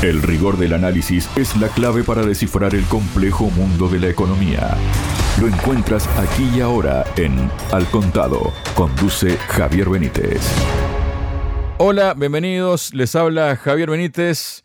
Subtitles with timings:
[0.00, 4.76] El rigor del análisis es la clave para descifrar el complejo mundo de la economía.
[5.40, 8.52] Lo encuentras aquí y ahora en Al Contado.
[8.76, 10.40] Conduce Javier Benítez.
[11.78, 12.94] Hola, bienvenidos.
[12.94, 14.62] Les habla Javier Benítez.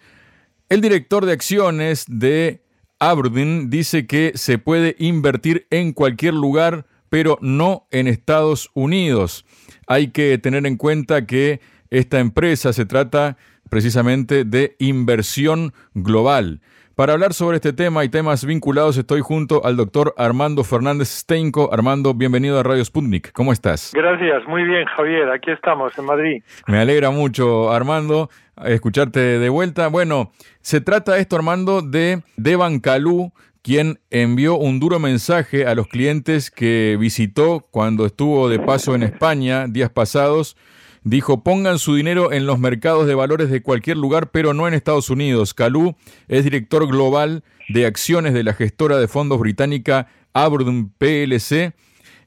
[0.69, 2.61] El director de acciones de
[2.99, 9.47] Aberdeen dice que se puede invertir en cualquier lugar, pero no en Estados Unidos.
[9.87, 11.59] Hay que tener en cuenta que
[11.89, 13.35] esta empresa se trata
[13.73, 16.61] precisamente de inversión global.
[16.93, 21.73] Para hablar sobre este tema y temas vinculados estoy junto al doctor Armando Fernández Steinco.
[21.73, 23.31] Armando, bienvenido a Radio Sputnik.
[23.31, 23.89] ¿Cómo estás?
[23.95, 26.43] Gracias, muy bien Javier, aquí estamos en Madrid.
[26.67, 28.29] Me alegra mucho Armando
[28.63, 29.87] escucharte de vuelta.
[29.87, 33.31] Bueno, se trata esto Armando de Devan Calú,
[33.63, 39.01] quien envió un duro mensaje a los clientes que visitó cuando estuvo de paso en
[39.01, 40.57] España días pasados
[41.03, 44.73] dijo pongan su dinero en los mercados de valores de cualquier lugar, pero no en
[44.73, 45.53] Estados Unidos.
[45.53, 45.95] Calú
[46.27, 51.73] es director global de acciones de la gestora de fondos británica Aberdeen PLC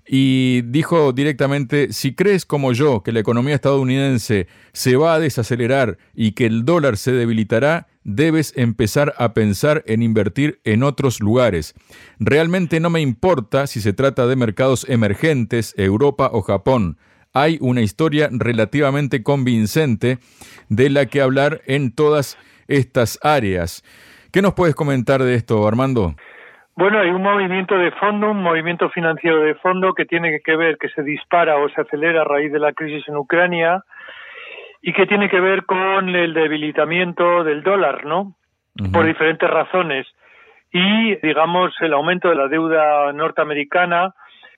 [0.08, 5.98] y dijo directamente, si crees como yo que la economía estadounidense se va a desacelerar
[6.14, 11.74] y que el dólar se debilitará, debes empezar a pensar en invertir en otros lugares.
[12.20, 16.98] Realmente no me importa si se trata de mercados emergentes, Europa o Japón
[17.36, 20.16] hay una historia relativamente convincente
[20.70, 23.84] de la que hablar en todas estas áreas.
[24.32, 26.14] ¿Qué nos puedes comentar de esto, Armando?
[26.76, 30.78] Bueno, hay un movimiento de fondo, un movimiento financiero de fondo que tiene que ver,
[30.78, 33.82] que se dispara o se acelera a raíz de la crisis en Ucrania
[34.80, 38.34] y que tiene que ver con el debilitamiento del dólar, ¿no?
[38.92, 40.06] Por diferentes razones.
[40.72, 44.14] Y, digamos, el aumento de la deuda norteamericana,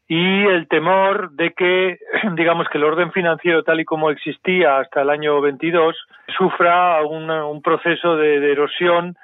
[0.09, 1.99] y el temor de que,
[2.33, 5.95] digamos, que el orden financiero tal y como existía hasta el año 22
[6.37, 9.17] sufra un proceso de, erosión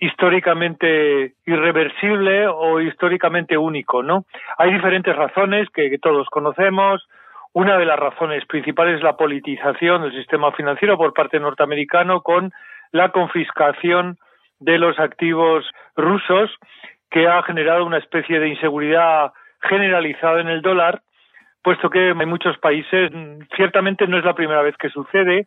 [0.00, 4.26] históricamente irreversible o históricamente único, ¿no?
[4.58, 7.08] Hay diferentes razones que, todos conocemos.
[7.54, 12.52] Una de las razones principales es la politización del sistema financiero por parte norteamericano con
[12.92, 14.18] la confiscación
[14.60, 15.64] de los activos
[15.96, 16.50] rusos
[17.10, 19.32] que ha generado una especie de inseguridad
[19.62, 21.02] generalizado en el dólar,
[21.62, 23.10] puesto que hay muchos países,
[23.56, 25.46] ciertamente no es la primera vez que sucede,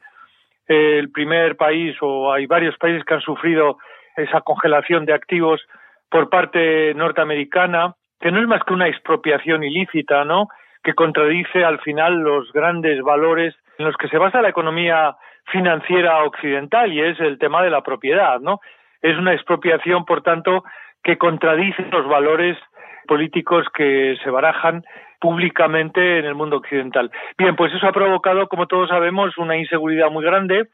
[0.68, 3.78] el primer país o hay varios países que han sufrido
[4.16, 5.62] esa congelación de activos
[6.10, 10.48] por parte norteamericana, que no es más que una expropiación ilícita, ¿no?
[10.84, 16.24] que contradice al final los grandes valores en los que se basa la economía financiera
[16.24, 18.60] occidental y es el tema de la propiedad, ¿no?
[19.02, 20.64] Es una expropiación, por tanto,
[21.04, 22.58] que contradice los valores
[23.08, 24.84] políticos que se barajan
[25.20, 27.12] públicamente en el mundo occidental.
[27.38, 30.68] Bien, pues eso ha provocado, como todos sabemos, una inseguridad muy grande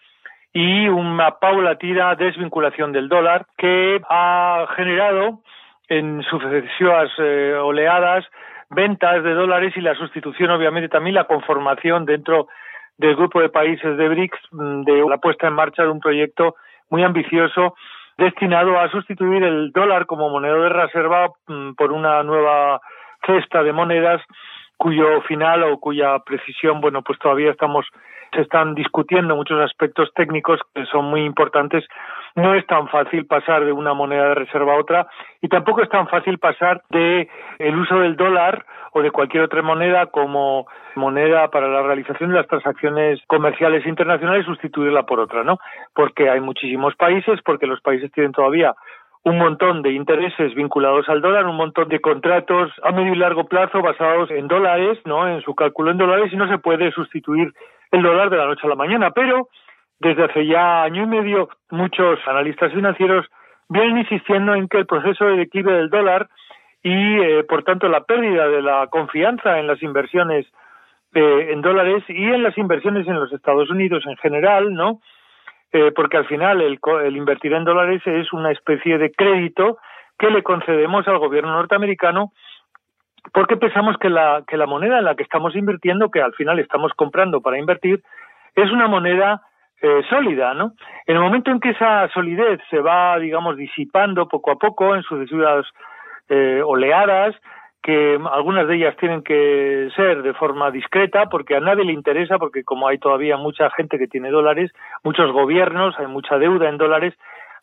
[0.53, 5.41] y una paulatina desvinculación del dólar que ha generado
[5.89, 8.25] en sucesivas eh, oleadas
[8.69, 12.47] ventas de dólares y la sustitución, obviamente, también la conformación dentro
[12.97, 16.55] del grupo de países de BRICS de la puesta en marcha de un proyecto
[16.89, 17.75] muy ambicioso
[18.17, 22.81] destinado a sustituir el dólar como moneda de reserva mm, por una nueva
[23.25, 24.22] cesta de monedas
[24.78, 27.85] cuyo final o cuya precisión, bueno, pues todavía estamos,
[28.33, 31.83] se están discutiendo muchos aspectos técnicos que son muy importantes.
[32.38, 35.08] No es tan fácil pasar de una moneda de reserva a otra
[35.42, 37.28] y tampoco es tan fácil pasar de
[37.58, 42.36] el uso del dólar o de cualquier otra moneda como moneda para la realización de
[42.36, 45.58] las transacciones comerciales internacionales sustituirla por otra, ¿no?
[45.96, 48.75] Porque hay muchísimos países, porque los países tienen todavía
[49.24, 53.46] un montón de intereses vinculados al dólar, un montón de contratos a medio y largo
[53.46, 55.28] plazo basados en dólares, ¿no?
[55.28, 57.52] En su cálculo en dólares y no se puede sustituir
[57.92, 59.50] el dólar de la noche a la mañana, pero
[60.00, 63.25] desde hace ya año y medio muchos analistas financieros
[63.69, 66.30] vienen insistiendo en que el proceso de declive del dólar
[66.84, 70.46] y eh, por tanto la pérdida de la confianza en las inversiones
[71.13, 75.02] eh, en dólares y en las inversiones en los Estados Unidos en general, ¿no?
[75.74, 79.80] Eh, porque al final el, el invertir en dólares es una especie de crédito
[80.18, 82.31] que le concedemos al gobierno norteamericano
[83.33, 86.60] porque pensamos que la, que la moneda en la que estamos invirtiendo, que al final
[86.60, 88.01] estamos comprando para invertir,
[88.56, 89.42] es una moneda
[89.81, 90.74] eh, sólida, ¿no?
[91.06, 95.03] En el momento en que esa solidez se va, digamos, disipando poco a poco en
[95.03, 95.65] sucesivas
[96.29, 97.35] eh, oleadas,
[97.83, 102.38] que algunas de ellas tienen que ser de forma discreta porque a nadie le interesa,
[102.38, 104.71] porque como hay todavía mucha gente que tiene dólares,
[105.03, 107.13] muchos gobiernos, hay mucha deuda en dólares,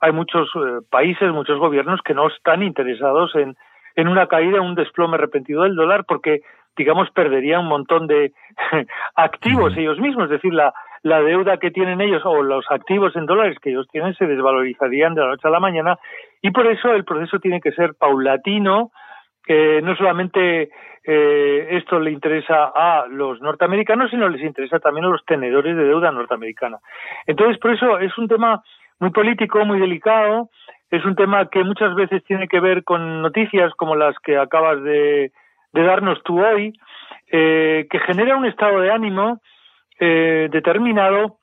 [0.00, 3.56] hay muchos eh, países, muchos gobiernos que no están interesados en,
[3.96, 6.42] en una caída, un desplome repentino del dólar porque,
[6.76, 8.32] digamos, perderían un montón de
[9.16, 10.72] activos ellos mismos, es decir, la,
[11.04, 15.14] la deuda que tienen ellos o los activos en dólares que ellos tienen se desvalorizarían
[15.14, 15.98] de la noche a la mañana
[16.40, 18.90] y por eso el proceso tiene que ser paulatino,
[19.44, 20.70] que no solamente
[21.04, 25.84] eh, esto le interesa a los norteamericanos, sino les interesa también a los tenedores de
[25.84, 26.78] deuda norteamericana.
[27.26, 28.62] Entonces, por eso es un tema
[28.98, 30.48] muy político, muy delicado,
[30.90, 34.82] es un tema que muchas veces tiene que ver con noticias como las que acabas
[34.82, 35.32] de,
[35.74, 36.72] darnos tú hoy,
[37.30, 39.42] eh, que genera un estado de ánimo
[40.00, 41.38] eh, determinado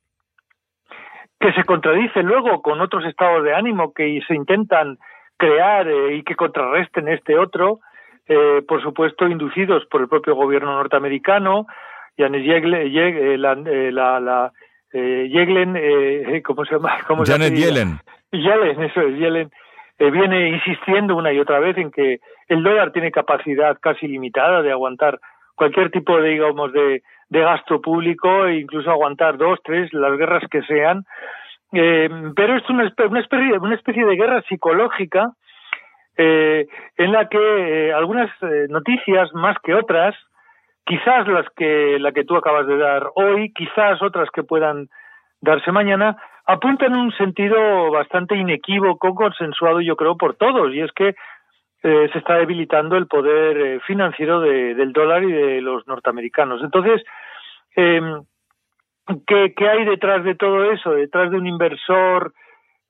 [1.39, 4.98] que se contradice luego con otros estados de ánimo que se intentan
[5.38, 7.80] crear eh, y que contrarresten este otro,
[8.27, 11.65] eh, por supuesto inducidos por el propio gobierno norteamericano.
[12.18, 14.51] Janet Yellen, la, la,
[14.94, 16.98] Yellen ¿cómo se llama?
[17.07, 18.00] ¿Cómo Janet Yellen.
[18.31, 19.50] Yellen, eso es, Yellen,
[19.98, 22.19] viene insistiendo una y otra vez en que
[22.50, 25.19] el dólar tiene capacidad casi limitada de aguantar
[25.56, 27.01] cualquier tipo de, digamos, de,
[27.31, 31.06] de gasto público e incluso aguantar dos, tres, las guerras que sean.
[31.72, 35.31] Eh, pero es una, una, especie, una especie de guerra psicológica
[36.18, 36.68] eh,
[36.98, 38.30] en la que eh, algunas
[38.68, 40.13] noticias más que otras,
[40.86, 44.89] quizás las que la que tú acabas de dar hoy, quizás otras que puedan
[45.39, 51.16] darse mañana, apuntan un sentido bastante inequívoco, consensuado yo creo por todos, y es que
[51.83, 56.62] eh, se está debilitando el poder eh, financiero del dólar y de los norteamericanos.
[56.63, 57.04] Entonces,
[57.75, 60.92] ¿qué, ¿qué hay detrás de todo eso?
[60.92, 62.33] Detrás de un inversor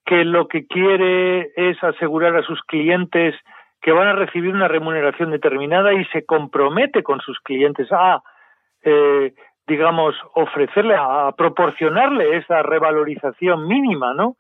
[0.06, 3.36] que lo que quiere es asegurar a sus clientes
[3.82, 8.22] que van a recibir una remuneración determinada y se compromete con sus clientes a,
[8.84, 9.34] eh,
[9.68, 14.36] digamos, ofrecerle, a proporcionarle esa revalorización mínima, ¿no?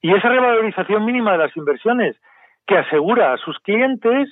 [0.00, 2.16] Y esa revalorización mínima de las inversiones
[2.66, 4.28] que asegura a sus clientes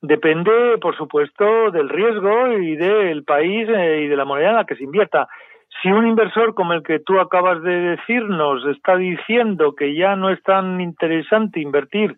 [0.00, 4.64] depende, por supuesto, del riesgo y del país eh, y de la moneda en la
[4.64, 5.28] que se invierta.
[5.82, 10.30] Si un inversor como el que tú acabas de decirnos está diciendo que ya no
[10.30, 12.16] es tan interesante invertir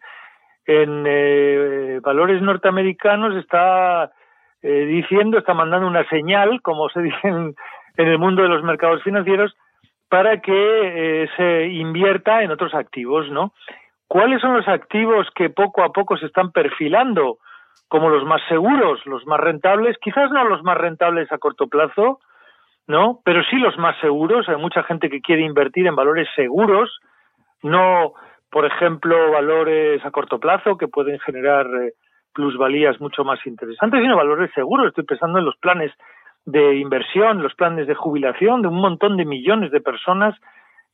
[0.66, 4.12] en eh, valores norteamericanos, está
[4.62, 7.54] eh, diciendo, está mandando una señal, como se dice en,
[7.96, 9.54] el mundo de los mercados financieros,
[10.08, 13.52] para que se invierta en otros activos, ¿no?
[14.10, 17.38] ¿Cuáles son los activos que poco a poco se están perfilando
[17.86, 19.96] como los más seguros, los más rentables?
[19.98, 22.18] Quizás no los más rentables a corto plazo,
[22.88, 23.20] ¿no?
[23.24, 24.48] Pero sí los más seguros.
[24.48, 26.90] Hay mucha gente que quiere invertir en valores seguros,
[27.62, 28.14] no,
[28.50, 31.92] por ejemplo, valores a corto plazo que pueden generar eh,
[32.34, 34.88] plusvalías mucho más interesantes, sino valores seguros.
[34.88, 35.92] Estoy pensando en los planes
[36.46, 40.34] de inversión, los planes de jubilación de un montón de millones de personas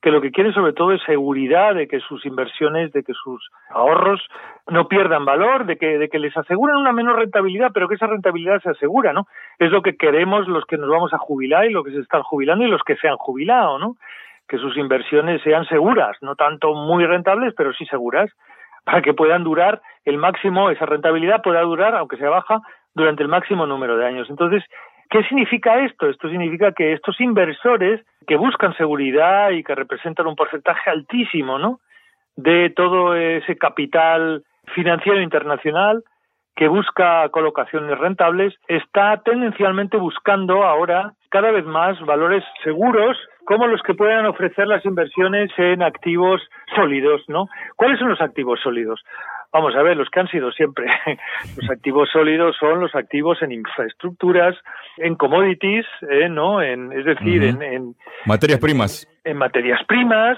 [0.07, 3.51] que lo que quiere sobre todo es seguridad de que sus inversiones, de que sus
[3.71, 4.25] ahorros
[4.69, 8.07] no pierdan valor, de que, de que les aseguren una menor rentabilidad, pero que esa
[8.07, 9.27] rentabilidad se asegura, ¿no?
[9.59, 12.23] Es lo que queremos los que nos vamos a jubilar y los que se están
[12.23, 13.97] jubilando y los que se han jubilado, ¿no?
[14.47, 18.31] Que sus inversiones sean seguras, no tanto muy rentables, pero sí seguras,
[18.85, 22.61] para que puedan durar el máximo, esa rentabilidad pueda durar, aunque sea baja,
[22.95, 24.31] durante el máximo número de años.
[24.31, 24.63] Entonces,
[25.09, 26.09] ¿Qué significa esto?
[26.09, 31.81] Esto significa que estos inversores que buscan seguridad y que representan un porcentaje altísimo, ¿no?
[32.37, 34.43] De todo ese capital
[34.75, 36.03] financiero internacional
[36.57, 43.83] que busca colocaciones rentables, está tendencialmente buscando ahora cada vez más valores seguros como los
[43.83, 46.41] que puedan ofrecer las inversiones en activos
[46.75, 47.47] sólidos, ¿no?
[47.77, 49.05] ¿Cuáles son los activos sólidos?
[49.57, 50.85] Vamos a ver, los que han sido siempre.
[51.57, 54.55] Los activos sólidos son los activos en infraestructuras,
[54.99, 56.29] en commodities, ¿eh?
[56.29, 56.61] ¿no?
[56.61, 57.95] En, es decir, en,
[58.27, 59.09] materias primas.
[59.25, 60.37] En materias primas,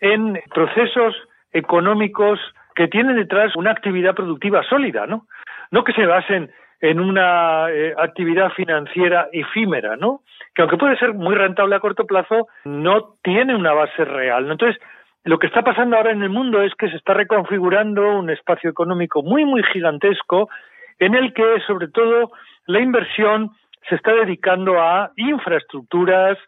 [0.00, 1.16] en procesos
[1.52, 2.38] económicos
[2.76, 5.26] que tienen detrás una actividad productiva sólida, ¿no?
[5.72, 10.20] No que se basen en una eh, actividad financiera efímera, ¿no?
[10.54, 14.46] Que aunque puede ser muy rentable a corto plazo, no tiene una base real.
[14.46, 14.52] ¿no?
[14.52, 14.80] Entonces,
[15.24, 18.68] lo que está pasando ahora en el mundo es que se está reconfigurando un espacio
[18.68, 20.50] económico muy, muy gigantesco
[20.98, 22.30] en el que, sobre todo,
[22.66, 23.50] la inversión
[23.88, 26.38] se está dedicando a infraestructuras,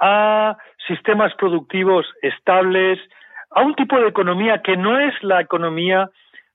[0.00, 2.98] a sistemas productivos estables,
[3.50, 6.08] a un tipo de economía que no es la economía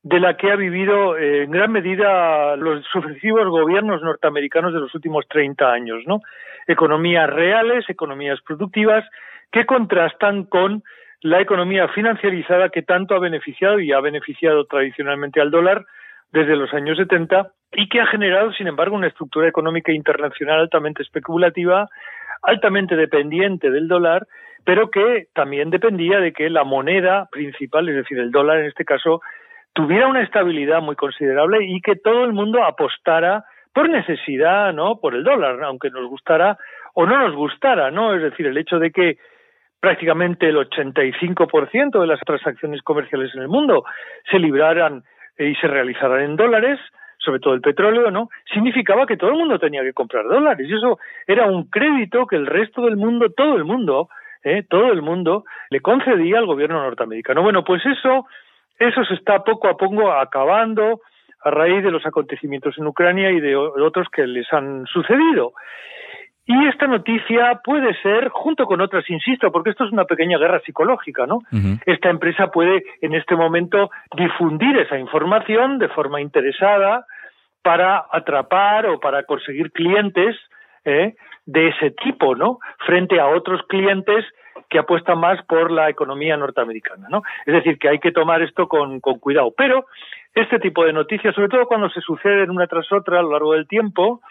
[0.03, 4.95] de la que ha vivido eh, en gran medida los sucesivos gobiernos norteamericanos de los
[4.95, 6.21] últimos 30 años, ¿no?
[6.65, 9.03] Economías reales, economías productivas,
[9.51, 10.83] que contrastan con
[11.21, 15.85] la economía financiarizada que tanto ha beneficiado y ha beneficiado tradicionalmente al dólar
[16.31, 21.03] desde los años 70 y que ha generado, sin embargo, una estructura económica internacional altamente
[21.03, 21.89] especulativa,
[22.43, 24.27] altamente dependiente del dólar,
[24.63, 28.85] pero que también dependía de que la moneda principal, es decir, el dólar en este
[28.85, 29.21] caso,
[29.73, 33.43] tuviera una estabilidad muy considerable y que todo el mundo apostara
[33.73, 34.99] por necesidad, ¿no?
[34.99, 36.57] Por el dólar, aunque nos gustara
[36.93, 38.15] o no nos gustara, ¿no?
[38.15, 39.17] Es decir, el hecho de que
[39.79, 43.85] prácticamente el 85% de las transacciones comerciales en el mundo
[44.29, 45.03] se libraran
[45.37, 46.79] y se realizaran en dólares,
[47.19, 48.29] sobre todo el petróleo, ¿no?
[48.51, 52.35] Significaba que todo el mundo tenía que comprar dólares y eso era un crédito que
[52.35, 54.09] el resto del mundo, todo el mundo,
[54.43, 54.63] ¿eh?
[54.67, 57.43] todo el mundo le concedía al gobierno norteamericano.
[57.43, 58.25] Bueno, pues eso,
[58.79, 61.01] eso se está poco a poco acabando
[61.43, 65.53] a raíz de los acontecimientos en Ucrania y de otros que les han sucedido.
[66.49, 70.61] Y esta noticia puede ser, junto con otras, insisto, porque esto es una pequeña guerra
[70.61, 71.39] psicológica, ¿no?
[71.85, 77.05] Esta empresa puede en este momento difundir esa información de forma interesada
[77.61, 80.37] para atrapar o para conseguir clientes
[80.85, 81.15] ¿eh?
[81.45, 82.59] de ese tipo, ¿no?
[82.85, 84.23] Frente a otros clientes
[84.69, 87.23] que apuestan más por la economía norteamericana, ¿no?
[87.45, 89.53] Es decir, que hay que tomar esto con, con cuidado.
[89.57, 89.85] Pero
[90.33, 93.53] este tipo de noticias, sobre todo cuando se suceden una tras otra a lo largo
[93.53, 94.21] del tiempo,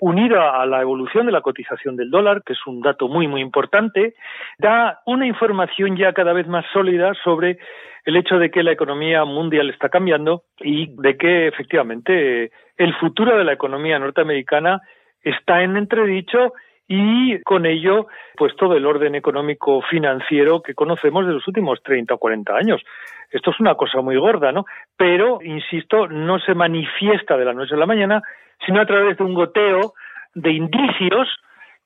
[0.00, 3.40] unida a la evolución de la cotización del dólar, que es un dato muy, muy
[3.40, 4.14] importante,
[4.58, 7.58] da una información ya cada vez más sólida sobre
[8.04, 13.36] el hecho de que la economía mundial está cambiando y de que efectivamente el futuro
[13.36, 14.80] de la economía norteamericana
[15.22, 16.52] está en entredicho
[16.86, 22.14] y con ello pues todo el orden económico financiero que conocemos de los últimos 30
[22.14, 22.82] o 40 años.
[23.30, 24.64] Esto es una cosa muy gorda, ¿no?
[24.96, 28.22] Pero, insisto, no se manifiesta de la noche a la mañana,
[28.64, 29.94] sino a través de un goteo
[30.34, 31.28] de indicios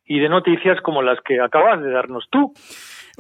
[0.05, 2.53] y de noticias como las que acabas de darnos tú.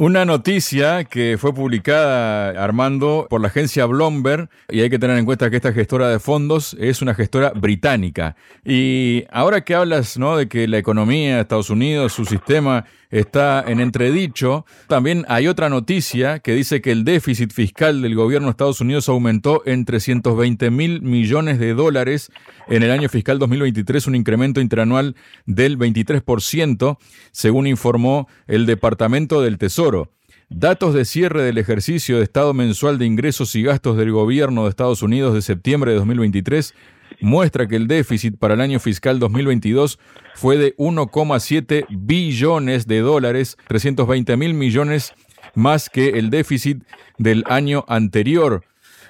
[0.01, 5.25] Una noticia que fue publicada, Armando, por la agencia Bloomberg, y hay que tener en
[5.25, 8.37] cuenta que esta gestora de fondos es una gestora británica.
[8.65, 10.37] Y ahora que hablas ¿no?
[10.37, 15.69] de que la economía de Estados Unidos, su sistema está en entredicho, también hay otra
[15.69, 20.71] noticia que dice que el déficit fiscal del gobierno de Estados Unidos aumentó en 320
[20.71, 22.31] mil millones de dólares
[22.69, 26.99] en el año fiscal 2023, un incremento interanual del 23%,
[27.33, 30.13] según informó el Departamento del Tesoro.
[30.51, 34.71] Datos de cierre del ejercicio de estado mensual de ingresos y gastos del gobierno de
[34.71, 36.75] Estados Unidos de septiembre de 2023
[37.21, 39.99] muestra que el déficit para el año fiscal 2022
[40.35, 45.15] fue de 1,7 billones de dólares, 320 mil millones
[45.55, 46.85] más que el déficit
[47.19, 48.63] del año anterior.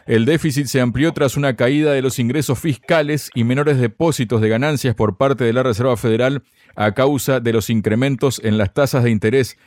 [0.07, 4.49] El déficit se amplió tras una caída de los ingresos fiscales y menores depósitos de
[4.49, 6.43] ganancias por parte de la Reserva Federal
[6.77, 9.59] a causa de los incrementos en las tasas de interés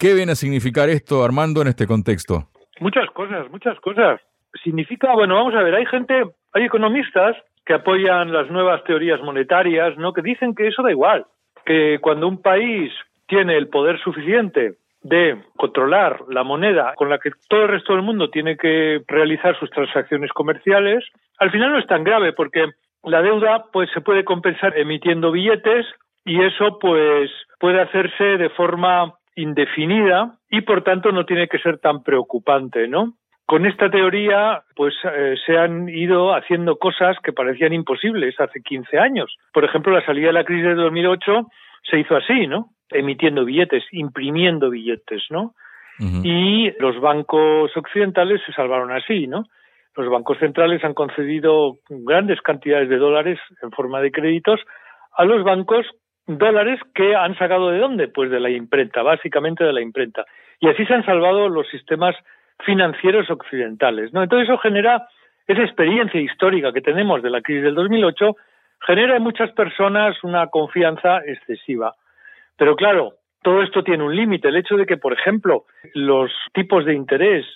[0.00, 2.48] ¿Qué viene a significar esto, Armando, en este contexto?
[2.80, 4.18] Muchas cosas, muchas cosas.
[4.64, 6.14] Significa, bueno, vamos a ver, hay gente,
[6.54, 10.12] hay economistas que apoyan las nuevas teorías monetarias, ¿no?
[10.12, 11.26] Que dicen que eso da igual,
[11.64, 12.92] que cuando un país
[13.26, 18.02] tiene el poder suficiente de controlar la moneda con la que todo el resto del
[18.02, 21.04] mundo tiene que realizar sus transacciones comerciales,
[21.38, 22.66] al final no es tan grave porque
[23.04, 25.86] la deuda pues se puede compensar emitiendo billetes
[26.24, 31.78] y eso pues puede hacerse de forma indefinida y por tanto no tiene que ser
[31.78, 33.14] tan preocupante, ¿no?
[33.50, 38.96] Con esta teoría, pues eh, se han ido haciendo cosas que parecían imposibles hace 15
[38.96, 39.36] años.
[39.52, 41.48] Por ejemplo, la salida de la crisis de 2008
[41.82, 42.68] se hizo así, ¿no?
[42.90, 45.54] Emitiendo billetes, imprimiendo billetes, ¿no?
[45.98, 49.42] Y los bancos occidentales se salvaron así, ¿no?
[49.96, 54.60] Los bancos centrales han concedido grandes cantidades de dólares en forma de créditos
[55.16, 55.86] a los bancos
[56.28, 58.06] dólares que han sacado de dónde?
[58.06, 60.24] Pues de la imprenta, básicamente de la imprenta.
[60.60, 62.14] Y así se han salvado los sistemas
[62.64, 64.22] financieros occidentales, ¿no?
[64.22, 65.08] Entonces eso genera
[65.46, 68.36] esa experiencia histórica que tenemos de la crisis del 2008
[68.86, 71.94] genera en muchas personas una confianza excesiva.
[72.56, 74.48] Pero claro, todo esto tiene un límite.
[74.48, 75.64] El hecho de que, por ejemplo,
[75.94, 77.46] los tipos de interés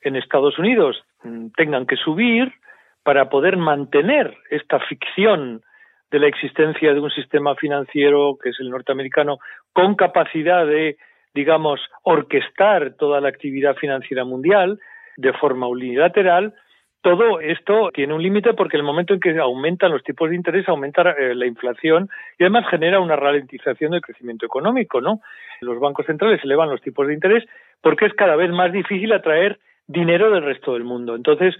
[0.00, 2.52] en Estados Unidos mm, tengan que subir
[3.02, 5.62] para poder mantener esta ficción
[6.10, 9.38] de la existencia de un sistema financiero que es el norteamericano
[9.72, 10.96] con capacidad de,
[11.34, 14.78] digamos, orquestar toda la actividad financiera mundial
[15.16, 16.54] de forma unilateral,
[17.04, 20.66] todo esto tiene un límite porque el momento en que aumentan los tipos de interés
[20.68, 25.20] aumenta eh, la inflación y además genera una ralentización del crecimiento económico, ¿no?
[25.60, 27.44] Los bancos centrales elevan los tipos de interés
[27.82, 31.14] porque es cada vez más difícil atraer dinero del resto del mundo.
[31.14, 31.54] Entonces,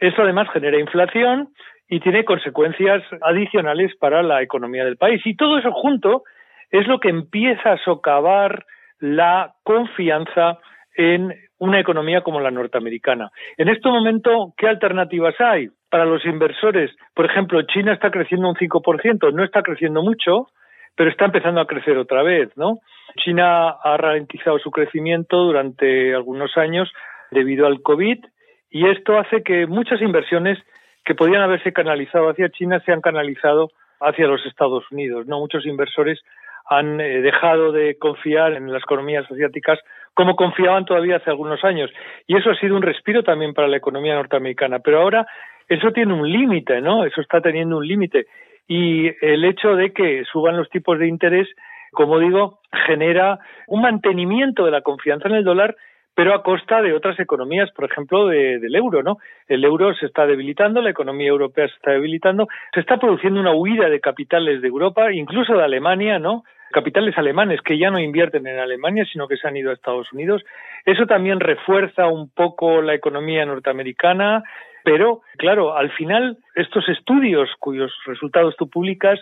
[0.00, 1.48] eso además genera inflación
[1.88, 5.22] y tiene consecuencias adicionales para la economía del país.
[5.24, 6.24] Y todo eso junto
[6.70, 8.66] es lo que empieza a socavar
[9.04, 10.58] la confianza
[10.96, 13.30] en una economía como la norteamericana.
[13.58, 16.90] En este momento, ¿qué alternativas hay para los inversores?
[17.14, 20.48] Por ejemplo, China está creciendo un 5%, no está creciendo mucho,
[20.96, 22.78] pero está empezando a crecer otra vez, ¿no?
[23.22, 26.90] China ha ralentizado su crecimiento durante algunos años
[27.30, 28.24] debido al COVID
[28.70, 30.58] y esto hace que muchas inversiones
[31.04, 33.68] que podían haberse canalizado hacia China se han canalizado
[34.00, 35.26] hacia los Estados Unidos.
[35.26, 36.22] No muchos inversores
[36.66, 39.78] han eh, dejado de confiar en las economías asiáticas
[40.14, 41.90] como confiaban todavía hace algunos años.
[42.26, 44.78] Y eso ha sido un respiro también para la economía norteamericana.
[44.78, 45.26] Pero ahora
[45.68, 47.04] eso tiene un límite, ¿no?
[47.04, 48.26] Eso está teniendo un límite.
[48.68, 51.48] Y el hecho de que suban los tipos de interés,
[51.92, 55.76] como digo, genera un mantenimiento de la confianza en el dólar
[56.14, 59.18] pero a costa de otras economías, por ejemplo, del euro, ¿no?
[59.48, 63.54] El euro se está debilitando, la economía europea se está debilitando, se está produciendo una
[63.54, 66.44] huida de capitales de Europa, incluso de Alemania, ¿no?
[66.74, 70.12] capitales alemanes que ya no invierten en Alemania, sino que se han ido a Estados
[70.12, 70.42] Unidos.
[70.84, 74.42] Eso también refuerza un poco la economía norteamericana,
[74.82, 79.20] pero claro, al final estos estudios cuyos resultados tú publicas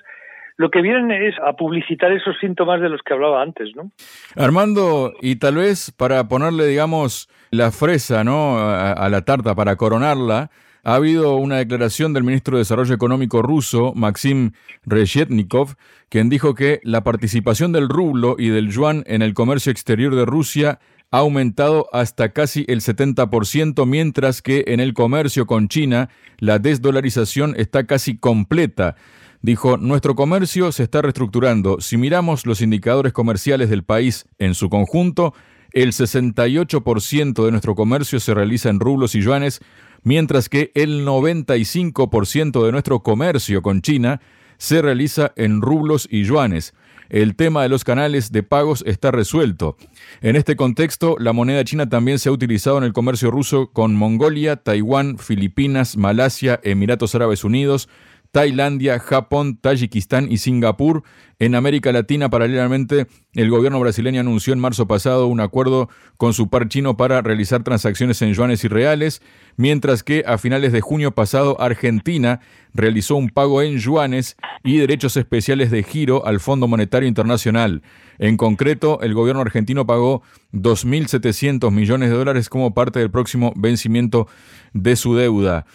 [0.62, 3.90] lo que vienen es a publicitar esos síntomas de los que hablaba antes, ¿no?
[4.36, 8.58] Armando, y tal vez para ponerle, digamos, la fresa, ¿no?
[8.60, 10.50] a la tarta, para coronarla,
[10.84, 14.52] ha habido una declaración del ministro de Desarrollo Económico ruso, Maxim
[14.84, 15.74] Reshetnikov,
[16.08, 20.26] quien dijo que la participación del rublo y del yuan en el comercio exterior de
[20.26, 20.78] Rusia
[21.10, 27.54] ha aumentado hasta casi el 70%, mientras que en el comercio con China la desdolarización
[27.56, 28.96] está casi completa.
[29.42, 31.80] Dijo, nuestro comercio se está reestructurando.
[31.80, 35.34] Si miramos los indicadores comerciales del país en su conjunto,
[35.72, 39.60] el 68% de nuestro comercio se realiza en rublos y yuanes,
[40.04, 44.20] mientras que el 95% de nuestro comercio con China
[44.58, 46.72] se realiza en rublos y yuanes.
[47.08, 49.76] El tema de los canales de pagos está resuelto.
[50.20, 53.94] En este contexto, la moneda china también se ha utilizado en el comercio ruso con
[53.96, 57.88] Mongolia, Taiwán, Filipinas, Malasia, Emiratos Árabes Unidos,
[58.32, 61.02] Tailandia, Japón, Tayikistán y Singapur.
[61.38, 66.48] En América Latina, paralelamente, el gobierno brasileño anunció en marzo pasado un acuerdo con su
[66.48, 69.20] par chino para realizar transacciones en yuanes y reales,
[69.56, 72.40] mientras que a finales de junio pasado Argentina
[72.72, 77.82] realizó un pago en yuanes y derechos especiales de giro al Fondo Monetario Internacional.
[78.18, 80.22] En concreto, el gobierno argentino pagó
[80.54, 84.26] 2.700 millones de dólares como parte del próximo vencimiento
[84.72, 85.66] de su deuda.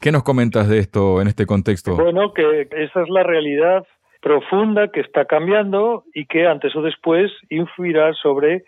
[0.00, 1.96] ¿Qué nos comentas de esto en este contexto?
[1.96, 3.86] Bueno, que esa es la realidad
[4.20, 8.64] profunda que está cambiando y que antes o después influirá sobre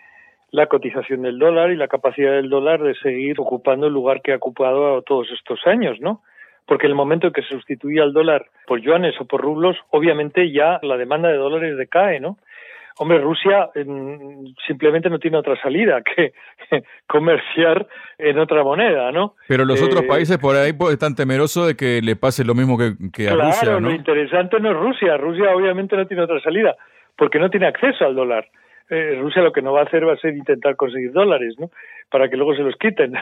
[0.51, 4.33] la cotización del dólar y la capacidad del dólar de seguir ocupando el lugar que
[4.33, 6.21] ha ocupado todos estos años, ¿no?
[6.65, 10.51] Porque el momento en que se sustituía el dólar por yuanes o por rublos, obviamente
[10.51, 12.37] ya la demanda de dólares decae, ¿no?
[12.99, 13.69] Hombre, Rusia
[14.65, 16.33] simplemente no tiene otra salida que
[17.07, 19.35] comerciar en otra moneda, ¿no?
[19.47, 22.55] Pero los otros eh, países por ahí pues, están temerosos de que le pase lo
[22.55, 23.89] mismo que, a Rusia, ¿no?
[23.89, 25.17] lo interesante no es Rusia.
[25.17, 26.75] Rusia obviamente no tiene otra salida
[27.15, 28.47] porque no tiene acceso al dólar.
[28.89, 31.69] Eh, Rusia lo que no va a hacer va a ser intentar conseguir dólares, ¿no?
[32.09, 33.13] Para que luego se los quiten.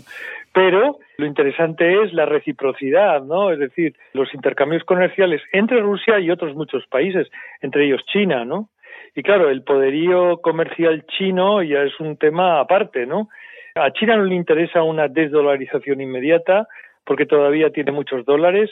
[0.52, 3.52] Pero lo interesante es la reciprocidad, ¿no?
[3.52, 7.28] Es decir, los intercambios comerciales entre Rusia y otros muchos países,
[7.60, 8.68] entre ellos China, ¿no?
[9.14, 13.28] Y claro, el poderío comercial chino ya es un tema aparte, ¿no?
[13.74, 16.66] A China no le interesa una desdolarización inmediata
[17.04, 18.70] porque todavía tiene muchos dólares.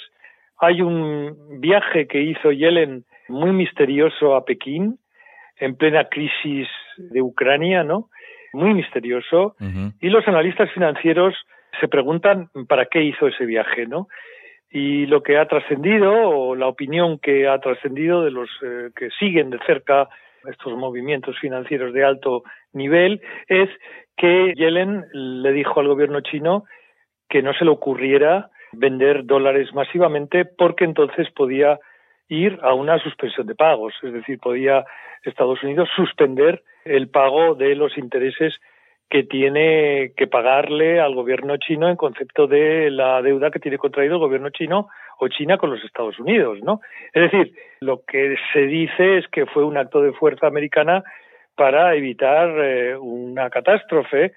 [0.59, 4.98] Hay un viaje que hizo Yellen muy misterioso a Pekín
[5.59, 8.09] en plena crisis de Ucrania, ¿no?
[8.53, 9.57] Muy misterioso.
[10.00, 11.35] Y los analistas financieros
[11.81, 14.09] se preguntan para qué hizo ese viaje, ¿no?
[14.70, 19.11] Y lo que ha trascendido, o la opinión que ha trascendido de los eh, que
[19.18, 20.09] siguen de cerca
[20.48, 23.68] estos movimientos financieros de alto nivel, es
[24.16, 26.64] que Yellen le dijo al gobierno chino
[27.29, 31.79] que no se le ocurriera vender dólares masivamente porque entonces podía
[32.29, 34.85] ir a una suspensión de pagos, es decir, podía
[35.24, 38.55] Estados Unidos suspender el pago de los intereses
[39.11, 44.14] que tiene que pagarle al gobierno chino en concepto de la deuda que tiene contraído
[44.14, 44.88] el gobierno chino
[45.20, 46.80] o China con los Estados Unidos, ¿no?
[47.12, 51.04] Es decir, lo que se dice es que fue un acto de fuerza americana
[51.54, 54.33] para evitar eh, una catástrofe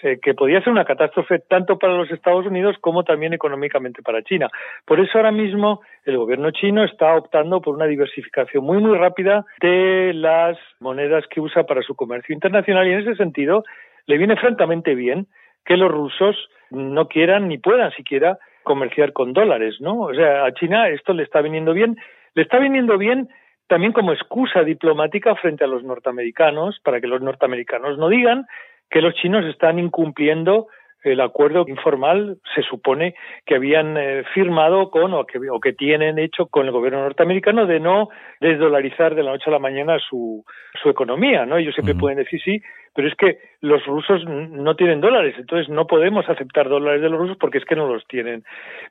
[0.00, 4.22] eh, que podía ser una catástrofe tanto para los Estados Unidos como también económicamente para
[4.22, 4.48] China.
[4.84, 9.44] Por eso ahora mismo el gobierno chino está optando por una diversificación muy muy rápida
[9.60, 13.64] de las monedas que usa para su comercio internacional y en ese sentido
[14.06, 15.26] le viene francamente bien
[15.64, 16.36] que los rusos
[16.70, 20.00] no quieran ni puedan siquiera comerciar con dólares, ¿no?
[20.00, 21.96] O sea, a China esto le está viniendo bien,
[22.34, 23.28] le está viniendo bien
[23.68, 28.46] también como excusa diplomática frente a los norteamericanos, para que los norteamericanos no digan
[28.90, 30.68] que los chinos están incumpliendo
[31.04, 33.14] el acuerdo informal se supone
[33.46, 37.66] que habían eh, firmado con o que, o que tienen hecho con el gobierno norteamericano
[37.66, 38.08] de no
[38.40, 40.44] desdolarizar de la noche a la mañana su,
[40.82, 41.56] su economía, ¿no?
[41.56, 42.60] Ellos siempre pueden decir sí,
[42.94, 47.18] pero es que los rusos no tienen dólares, entonces no podemos aceptar dólares de los
[47.18, 48.42] rusos porque es que no los tienen.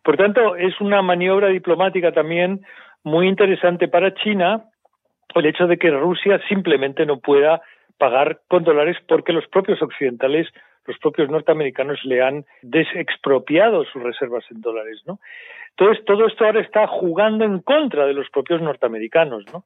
[0.04, 2.62] Por tanto, es una maniobra diplomática también
[3.04, 4.64] muy interesante para China
[5.36, 7.62] el hecho de que Rusia simplemente no pueda
[7.98, 10.48] pagar con dólares porque los propios occidentales,
[10.88, 15.20] los propios norteamericanos le han desexpropiado sus reservas en dólares, ¿no?
[15.72, 19.64] Entonces, todo esto ahora está jugando en contra de los propios norteamericanos, ¿no?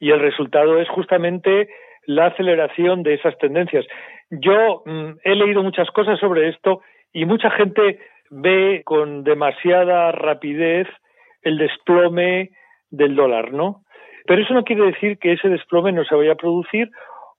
[0.00, 1.68] Y el resultado es justamente
[2.06, 3.84] la aceleración de esas tendencias.
[4.30, 6.80] Yo mm, he leído muchas cosas sobre esto
[7.12, 7.98] y mucha gente
[8.30, 10.88] ve con demasiada rapidez
[11.42, 12.50] el desplome
[12.90, 13.82] del dólar, ¿no?
[14.26, 16.90] Pero eso no quiere decir que ese desplome no se vaya a producir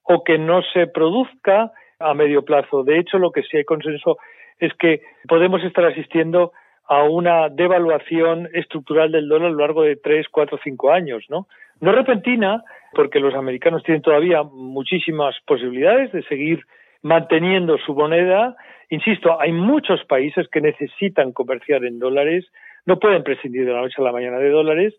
[0.03, 1.71] o que no se produzca
[2.03, 2.83] a medio plazo.
[2.83, 4.17] De hecho, lo que sí hay consenso
[4.59, 6.51] es que podemos estar asistiendo
[6.87, 11.47] a una devaluación estructural del dólar a lo largo de tres, cuatro, cinco años, ¿no?
[11.79, 12.63] No repentina,
[12.93, 16.65] porque los americanos tienen todavía muchísimas posibilidades de seguir
[17.01, 18.55] manteniendo su moneda.
[18.89, 22.45] Insisto, hay muchos países que necesitan comerciar en dólares,
[22.85, 24.93] no pueden prescindir de la noche a la mañana de dólares,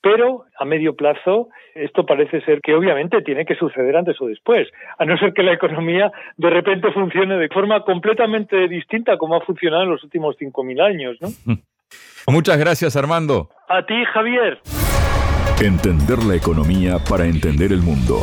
[0.00, 4.68] pero a medio plazo esto parece ser que obviamente tiene que suceder antes o después,
[4.98, 9.40] a no ser que la economía de repente funcione de forma completamente distinta como ha
[9.40, 11.16] funcionado en los últimos 5.000 años.
[11.20, 11.28] ¿no?
[12.26, 13.48] Muchas gracias, Armando.
[13.68, 14.58] A ti, Javier.
[15.62, 18.20] Entender la economía para entender el mundo.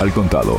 [0.00, 0.58] Al contado.